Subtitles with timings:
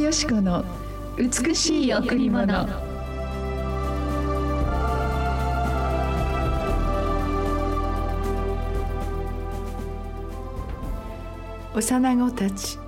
[0.00, 0.64] よしこの
[1.18, 2.66] 美しい贈り物。
[11.74, 12.78] 幼子たち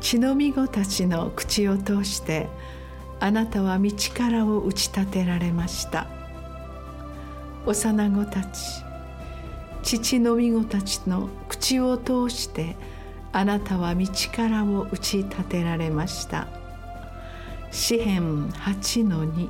[0.00, 2.48] 血のみ子たちの口を通して
[3.20, 6.06] あなたは道からを打ち立てられました。
[7.66, 8.82] 幼子たち
[9.82, 12.97] 父のみ子たちの口を通してあなたは
[13.32, 16.48] 道からを打ち立てられました。
[17.70, 19.48] 詩編8の2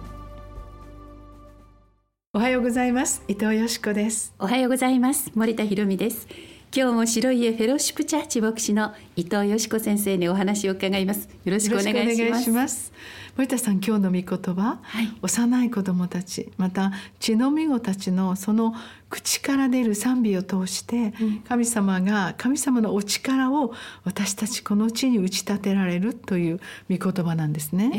[2.35, 3.23] おはようございます。
[3.29, 4.35] 伊藤よしこです。
[4.39, 5.31] おはようございます。
[5.35, 6.27] 森田博美です。
[6.75, 11.29] 今日も白家フェローシップチャーチ牧師の伊藤よしこ先生にお話を伺います。
[11.45, 12.93] よろしくお願いします。
[13.37, 18.75] 森田さん今日の御言葉、はい、幼い子供たちまた血のみ子たちのその
[19.11, 21.15] 口から出る賛美を通して
[21.49, 23.73] 神様が神様のお力を
[24.05, 27.91] 私たちこの地に打ち立てられるという御言葉なんですね。
[27.95, 27.99] え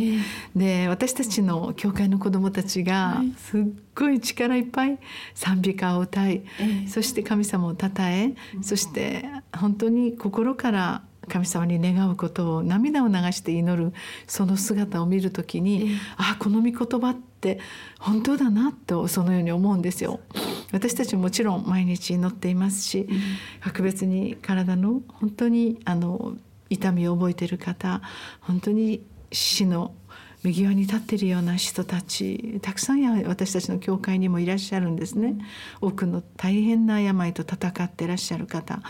[0.57, 3.61] ー、で私たちの教会の子どもたちがすっ
[3.95, 4.99] ごい力いっぱい
[5.33, 13.93] 賛美歌を歌い、えー、そして神様をたたえそして本当に心から神様に願うことを涙を流して祈る
[14.27, 17.59] その姿を見る時に、えー、あこの御言葉って
[17.99, 20.19] 本当だなとそのように思うんですよ。
[20.73, 23.19] 私たちももちろん毎日祈っていますし、うん、
[23.61, 26.35] 格別に体の本当にあの
[26.69, 28.01] 痛みを覚えている方
[28.41, 29.93] 本当に死の
[30.43, 35.35] 右側に立っているような人たちたくさんや私たちの教会にもいらっしゃるんですね。
[35.81, 38.81] 多くの大変な病と戦っていらっしゃる方。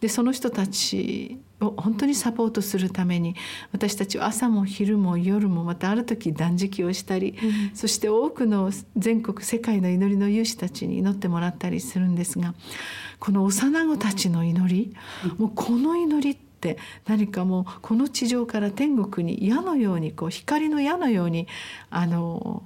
[0.00, 3.34] でその人たちを本当にサポートするために
[3.72, 12.54] 私たちは朝も昼も夜もまたある時断食をしたり、うん、そして多くの全国世界の祈りの有志たちに祈ってもらったりするんですが
[13.18, 14.94] この幼子たちの祈り、
[15.38, 16.45] もうこの祈りって
[17.06, 21.46] 何かもうこの地上から天国に矢のようにこう光の矢のように
[21.90, 22.62] あの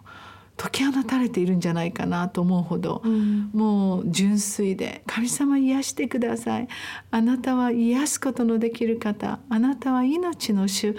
[0.61, 6.69] 解き放たれているんじゃないかなと思うほど、うん、もう純粋で「神様癒してください」
[7.11, 10.97] 「あなたは癒すことのできる方」「あなたは命の主、うん、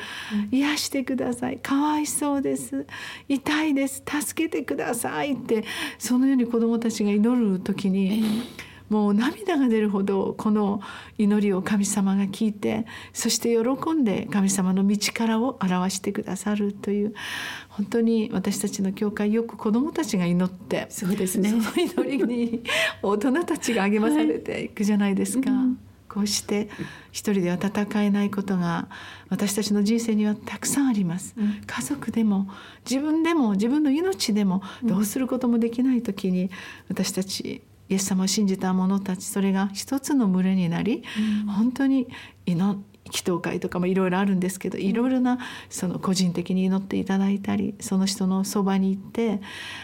[0.51, 2.87] 癒してください」「かわいそうです」
[3.29, 5.63] 「痛いです」「助けてください」って
[5.99, 8.07] そのように子どもたちが祈る時に。
[8.07, 10.81] えーもう涙が出るほどこの
[11.17, 17.13] 祈りを神様が聞いてそして喜んで神様の道からを表してくださるという
[17.69, 21.49] 本当に私たちの教会よく子どもたちが祈ってそうですね。
[21.49, 22.63] その祈りに
[23.01, 24.69] 大人たちが励まされてい。
[24.69, 25.49] くじゃないですか。
[25.49, 25.79] はいうん。
[26.09, 26.67] こうして
[27.13, 28.89] 一人では戦えないことが
[29.29, 32.49] 私たちの人生にはたくさんあります、うん、家族でも
[32.83, 36.51] 自分でも自分の命でもどうすることもできない時に
[36.89, 41.03] 私たちイエス様を信じた者たちそれが一つの群れになり、
[41.45, 42.07] うん、本当に
[42.45, 49.41] 祈祈祷会とかもいろいろあるんですけどいろいろなその個人的に祈っていただいたりその人のそばに行って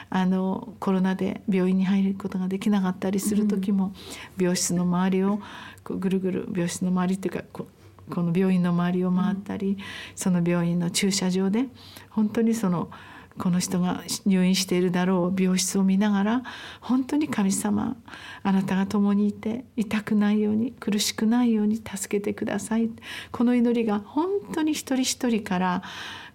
[0.10, 3.94] あのコロナで病院に入ることができなかったりする時も、
[4.40, 5.42] 病室の周りを
[5.84, 7.68] こうぐるぐる病室の周りっていうかこ
[8.10, 9.78] この病院の周りを回ったり、
[10.16, 11.66] その病院の駐車場で
[12.10, 12.90] 本当にその。
[13.38, 16.44] この人が入院しているだろう病室を見ながら
[16.82, 17.96] 本当に神様
[18.44, 22.90] あなたが共にいて痛くないように苦しくないように助けてください。
[23.32, 25.84] この祈りが本当に一人一人から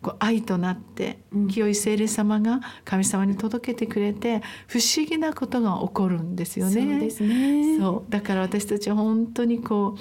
[0.00, 1.18] こう愛となって
[1.48, 6.72] 清い聖霊様が神様に届けてくれて不思議なことが起こるんですよね。
[6.72, 7.78] そうですね。
[7.78, 8.10] そう。
[8.10, 10.00] だから私たちは本当にこう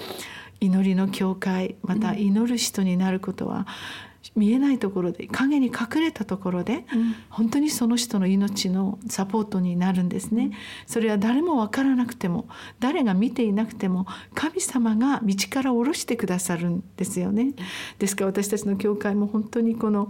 [0.59, 3.67] 祈りの教会また祈る人になることは、
[4.35, 10.51] 見えないところで影に隠れたところで、うん、本当にその人の命のサポートになるんですね。
[10.87, 12.47] それは誰も分からなくても
[12.79, 17.53] 誰が見ていなくても神様が道から下ろしてくださるんですよね。
[17.99, 20.09] ですから私たちの教会も本当にこの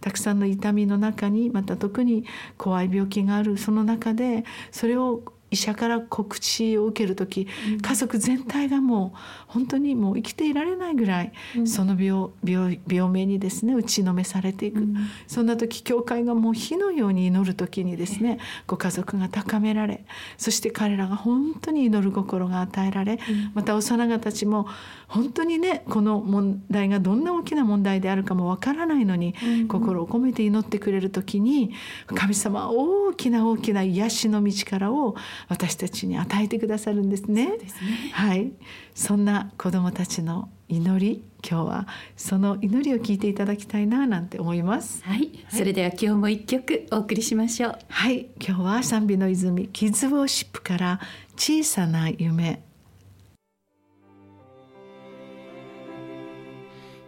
[0.00, 2.24] たくさんの痛みの中にまた特に
[2.56, 7.48] 怖い病気があるその中でそれを医者から告知を受ける時、
[7.82, 9.18] 家族全体がもう
[9.48, 11.32] 本当にもう生きていられないぐらい、
[11.64, 14.86] その病病病名にですね打ちのめされていく、
[15.26, 20.04] そんな時教会がもう火のように祈る時にですねご家族が高められ
[20.38, 23.18] そして彼らが本当に祈る心が与えられ、
[23.54, 24.68] また幼子たちも
[25.08, 29.34] 本当にねこの問題がどんな大きな問題であるかもわからないのに、
[29.68, 31.72] 心を込めて祈ってくれる時に
[32.06, 35.16] 神様は大きな大きな癒しの道からを
[35.48, 37.58] 私たちに与えてくださるんですね。
[37.66, 38.52] すねはい、
[38.94, 45.02] そんな子どもたちの祈り今日はその祈りを聞いていただきたいななんて思います。
[45.04, 47.78] はい、はい、それでは今日も一曲お送りしましょう。
[47.88, 51.00] はい、今日は賛美の泉キッズウォーシップから
[51.36, 52.62] 小さな夢。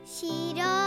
[0.05, 0.81] 白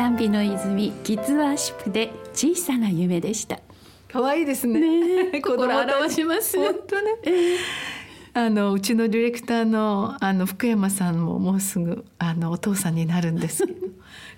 [0.00, 3.60] 賛美の泉キッズワーシップで小さな夢でした。
[4.10, 4.80] 可愛いですね。
[5.30, 6.56] ね 心表します。
[6.56, 7.56] 本当ね、えー
[8.32, 13.88] あのうちのディレクターのあの福山さんももうすぐあのお父さんになるんですけど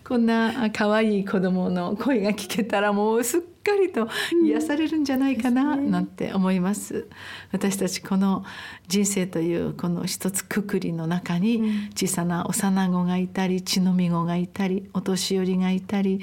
[0.04, 4.08] こんな可愛い子供の声が聞けたらもうすっかりと
[4.44, 7.08] 癒されるんじゃないかななんて思います。
[7.52, 8.44] 私たちこの
[8.88, 11.62] 人生というこの一つくくりの中に
[11.94, 16.18] 小さな幼子がいたり血のみ子がいたりお年寄りがいたり、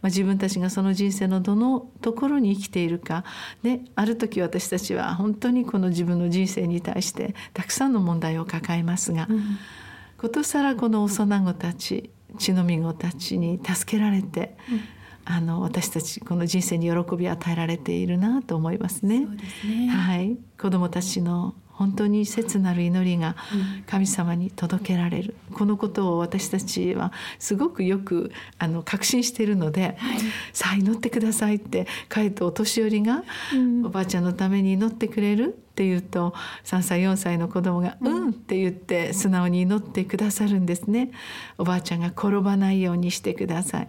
[0.00, 3.24] まあ、自分たちがその人生のどのところに生きているか。
[3.62, 9.58] である時私たちは本当にこの自分の人生に対してたくさんの問題を抱えますが、うん、
[10.16, 14.80] ことさらこの幼子たち血のみ子たちに助けられて、うん。
[15.26, 19.26] あの私たちこの人生に喜びを与えられているなと思いますね。
[19.62, 19.88] すね。
[19.88, 23.34] はい、子どもたちの本当に切なる祈りが
[23.86, 30.18] 神様に届けられる、うん、このことを私たちはすごくよくあの確信しているので、はい、
[30.52, 33.24] さあ祈ってくださいってかえってお年寄りが、
[33.84, 41.10] おばあちゃんのために祈ってくれるって言うと3歳4歳の子供が「うん」って言って素直に祈ってくださるんですね。
[41.58, 43.88] おばあちゃんが転ばないようにしてください。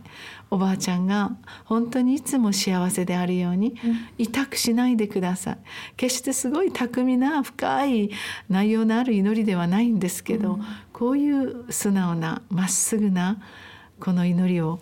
[0.49, 3.75] おばあちゃんが本当にいつも幸せであるように
[4.17, 5.57] 痛くしないでください。
[5.95, 8.09] 決してすごい巧みな深い
[8.49, 10.59] 内容のある祈りではないんですけど、
[10.91, 13.37] こういう素直なまっすぐな
[13.99, 14.79] この祈りを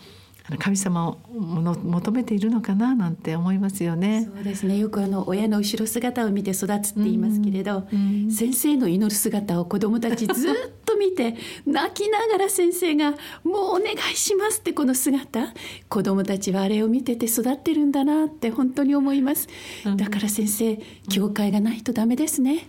[0.60, 4.30] 神様を求めているのかななんて思いますよね。
[4.34, 4.78] そうですね。
[4.78, 11.36] よくあの親の後ろ姿を見て育つって言いますけれど、うんうん、先生の祈る姿を子どもたちずっと見て
[11.66, 13.12] 泣きながら先生が
[13.44, 15.54] 「もうお願いします」ってこの姿
[15.90, 19.48] 子どもたちはあれを見てて育ってるんだなって本当に思います。
[19.95, 20.80] だから先生
[21.10, 22.66] 教会がないとダメですね。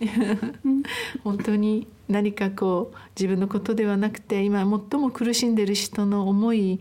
[0.63, 0.83] うん、
[1.23, 6.79] 本当に何かこう自分のことではなくて今最も苦しんでいる人の思い、うん、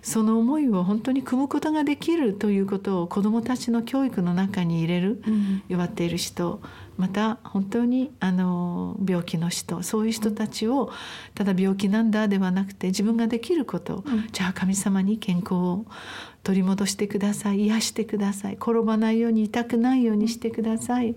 [0.00, 6.60] その思いを本当に汲むことができるということを子どもたちの教育の中に入れる、うん、弱っている人
[7.02, 10.92] また本当にあの病気の人そういう人たちを
[11.34, 15.84] ただ病気なんだではなくて自分ができること、うん、じゃあ神様に健康を
[16.42, 17.64] 取り戻してください。
[17.64, 18.54] 癒してください。
[18.54, 21.14] 転ばないように痛くないようにしてください。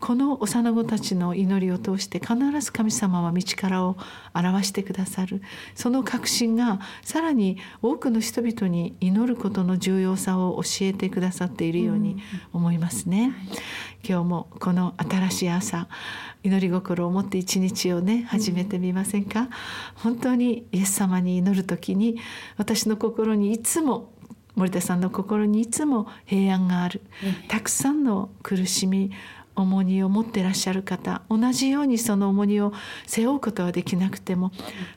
[0.00, 3.96] この幼子たちの祈りを通して必ず神様は道からを
[4.34, 5.42] 表してくださる。
[5.74, 12.16] その確信がさらに多くの人々に祈ることの重要さを教えてくださっているように
[12.52, 13.32] 思いますね。
[14.08, 15.86] 今日もこの新しい朝
[16.42, 19.48] 祈り心を持って一日をね始めてみませんか、
[19.94, 22.18] 本当にイエス様に祈る時に
[22.56, 24.12] 私の心にいつも
[24.54, 27.00] 森田さんの心にいつも平安がある、
[27.48, 29.10] たくさんの苦しみ
[29.54, 32.72] 重荷を持ってらっしゃる方同じようにその重荷を
[33.06, 34.52] 背負うことはできなくても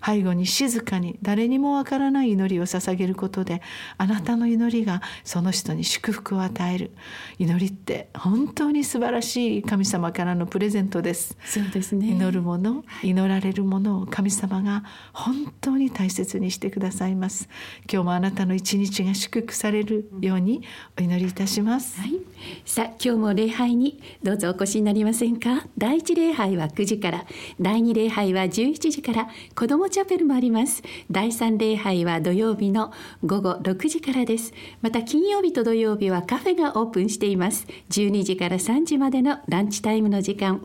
[0.05, 3.61] 背後に静かに誰にもわからない祈りを捧げることで
[3.97, 6.91] あなたの祈りがその人に祝福を与える。
[7.37, 11.37] 祈りって本当に素晴らしい神様からのプレゼントです。
[11.45, 12.11] そうですね。
[12.11, 14.83] 祈るもの祈られるものを神様が
[15.13, 17.49] 本当に大切にしてくださいます。
[17.91, 20.61] 今日もあなたの一日が祝福されるように
[20.97, 22.21] お祈りいたします、はい、
[22.65, 25.65] さあ今日も礼拝にどうぞお越しになりませんか？
[25.77, 27.25] 第一礼拝は9時から。
[27.59, 29.27] 第二礼拝は11時から。
[29.55, 30.83] 子どもチャペルもあります。
[31.09, 32.91] 第三礼拝は土曜日の
[33.23, 34.53] 午後6時からです。
[34.81, 37.67] また金曜日と土曜日はカフェがオープンしています。
[37.89, 40.61] 12時から3時までのランチタイムの時間。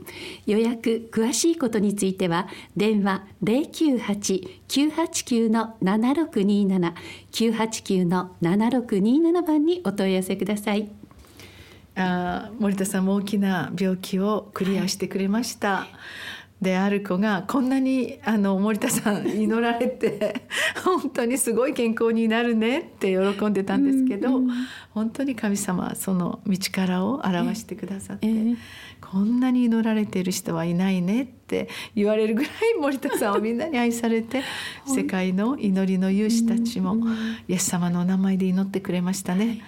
[0.47, 6.93] 予約詳しいことについては電話098-989の7627
[7.33, 11.00] 989の7627番にお問い合わせください。
[12.01, 15.77] あ森田さんも大きな病気をクリアしてくれました。
[15.79, 15.89] はい。
[16.61, 20.43] である子がこんなにあの森田さん祈られて
[20.85, 24.55] 本当にすごい健康になるねって喜んでたんですけど、うんうん、
[24.91, 28.57] 本当に神様はその道からを表してくださって、えー、
[29.01, 34.43] こんなに祈られている人はいないねって言われるぐらい森田さんをみんなに愛されて
[34.85, 36.99] 世界の祈りの勇士たちも
[37.49, 39.63] イエス様のお名前で祈ってくれましたね。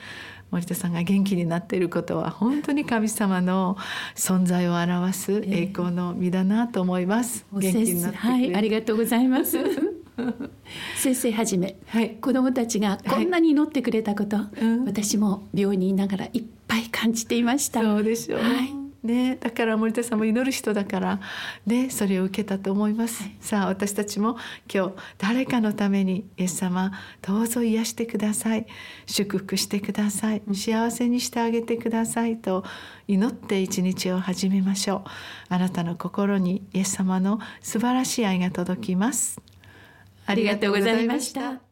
[0.53, 3.79] 森田さんが元気になっていることは本当に神様の
[4.15, 7.47] 存在を表す栄光の身だなと思います。
[7.55, 9.57] えー、元気になってはい、ありがとうございます。
[10.97, 17.81] 先生はじめ、はい、子どもたちがこんなに祈ってくれたこと、はいうん、私も病院にいながらいっぱい感じていました。
[17.81, 18.41] そうでしょう。
[18.41, 21.21] はいね、だから森田さんも祈る人だから、
[21.67, 24.37] ね、それを受けたと思います、はい、さあ私たちも
[24.73, 28.67] 今日誰かのためにイエス様どうぞ癒してください。
[29.07, 30.43] 祝福してください。
[30.55, 32.37] 幸せにしてあげてください。
[32.37, 32.65] と
[33.09, 35.11] 祈って一日を始めましょう。
[35.49, 39.41] あなたの心にイエス様の素晴らしい愛が届きます。
[40.27, 41.72] ありがとうございました